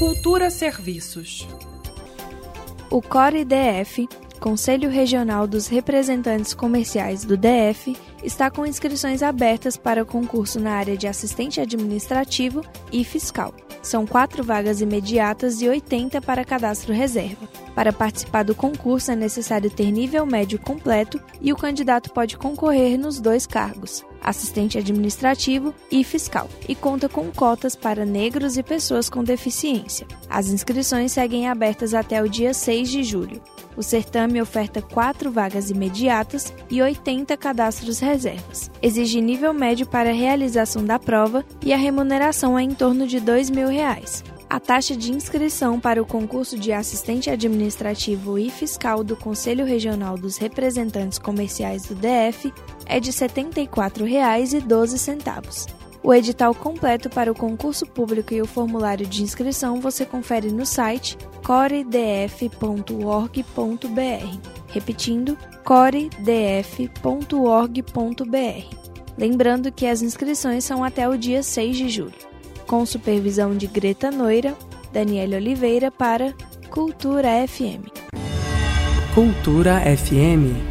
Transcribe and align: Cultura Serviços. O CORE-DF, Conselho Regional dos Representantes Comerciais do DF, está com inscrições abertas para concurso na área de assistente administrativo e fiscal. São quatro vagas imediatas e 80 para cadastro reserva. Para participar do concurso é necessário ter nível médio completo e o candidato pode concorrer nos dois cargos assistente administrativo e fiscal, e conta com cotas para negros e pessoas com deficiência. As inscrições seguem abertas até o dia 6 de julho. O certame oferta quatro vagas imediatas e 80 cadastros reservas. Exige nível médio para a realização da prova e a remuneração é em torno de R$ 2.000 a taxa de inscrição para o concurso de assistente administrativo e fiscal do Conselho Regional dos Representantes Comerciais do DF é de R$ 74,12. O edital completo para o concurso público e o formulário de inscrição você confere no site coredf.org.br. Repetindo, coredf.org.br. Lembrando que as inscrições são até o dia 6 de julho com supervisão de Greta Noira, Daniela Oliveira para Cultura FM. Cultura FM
Cultura 0.00 0.48
Serviços. 0.48 1.46
O 2.90 3.02
CORE-DF, 3.02 4.08
Conselho 4.40 4.88
Regional 4.88 5.46
dos 5.46 5.66
Representantes 5.66 6.54
Comerciais 6.54 7.22
do 7.22 7.36
DF, 7.36 7.94
está 8.24 8.50
com 8.50 8.64
inscrições 8.64 9.22
abertas 9.22 9.76
para 9.76 10.02
concurso 10.06 10.58
na 10.58 10.72
área 10.72 10.96
de 10.96 11.06
assistente 11.06 11.60
administrativo 11.60 12.62
e 12.90 13.04
fiscal. 13.04 13.52
São 13.82 14.06
quatro 14.06 14.42
vagas 14.42 14.80
imediatas 14.80 15.60
e 15.60 15.68
80 15.68 16.18
para 16.22 16.46
cadastro 16.46 16.94
reserva. 16.94 17.46
Para 17.74 17.92
participar 17.92 18.42
do 18.44 18.54
concurso 18.54 19.10
é 19.10 19.14
necessário 19.14 19.68
ter 19.70 19.90
nível 19.92 20.24
médio 20.24 20.58
completo 20.58 21.20
e 21.42 21.52
o 21.52 21.56
candidato 21.56 22.10
pode 22.10 22.38
concorrer 22.38 22.96
nos 22.98 23.20
dois 23.20 23.46
cargos 23.46 24.02
assistente 24.22 24.78
administrativo 24.78 25.74
e 25.90 26.04
fiscal, 26.04 26.48
e 26.68 26.74
conta 26.74 27.08
com 27.08 27.30
cotas 27.30 27.74
para 27.74 28.04
negros 28.04 28.56
e 28.56 28.62
pessoas 28.62 29.08
com 29.08 29.24
deficiência. 29.24 30.06
As 30.28 30.48
inscrições 30.48 31.12
seguem 31.12 31.48
abertas 31.48 31.94
até 31.94 32.22
o 32.22 32.28
dia 32.28 32.52
6 32.54 32.88
de 32.90 33.02
julho. 33.02 33.40
O 33.76 33.82
certame 33.82 34.42
oferta 34.42 34.82
quatro 34.82 35.30
vagas 35.30 35.70
imediatas 35.70 36.52
e 36.68 36.82
80 36.82 37.36
cadastros 37.36 37.98
reservas. 37.98 38.70
Exige 38.82 39.20
nível 39.20 39.54
médio 39.54 39.86
para 39.86 40.10
a 40.10 40.14
realização 40.14 40.84
da 40.84 40.98
prova 40.98 41.44
e 41.64 41.72
a 41.72 41.76
remuneração 41.76 42.58
é 42.58 42.62
em 42.62 42.70
torno 42.72 43.06
de 43.06 43.18
R$ 43.18 43.24
2.000 43.24 44.30
a 44.50 44.58
taxa 44.60 44.96
de 44.96 45.12
inscrição 45.12 45.78
para 45.78 46.02
o 46.02 46.06
concurso 46.06 46.58
de 46.58 46.72
assistente 46.72 47.30
administrativo 47.30 48.36
e 48.36 48.50
fiscal 48.50 49.04
do 49.04 49.14
Conselho 49.14 49.64
Regional 49.64 50.18
dos 50.18 50.36
Representantes 50.38 51.16
Comerciais 51.20 51.84
do 51.84 51.94
DF 51.94 52.52
é 52.86 52.98
de 52.98 53.10
R$ 53.12 53.16
74,12. 53.16 55.70
O 56.02 56.12
edital 56.14 56.52
completo 56.52 57.08
para 57.08 57.30
o 57.30 57.34
concurso 57.34 57.86
público 57.86 58.34
e 58.34 58.42
o 58.42 58.46
formulário 58.46 59.06
de 59.06 59.22
inscrição 59.22 59.80
você 59.80 60.04
confere 60.04 60.50
no 60.50 60.66
site 60.66 61.16
coredf.org.br. 61.44 62.90
Repetindo, 64.66 65.38
coredf.org.br. 65.62 66.16
Lembrando 69.16 69.70
que 69.70 69.86
as 69.86 70.02
inscrições 70.02 70.64
são 70.64 70.82
até 70.82 71.08
o 71.08 71.16
dia 71.16 71.40
6 71.42 71.76
de 71.76 71.88
julho 71.88 72.29
com 72.70 72.86
supervisão 72.86 73.56
de 73.56 73.66
Greta 73.66 74.12
Noira, 74.12 74.56
Daniela 74.92 75.34
Oliveira 75.34 75.90
para 75.90 76.32
Cultura 76.70 77.44
FM. 77.48 77.90
Cultura 79.12 79.80
FM 79.96 80.69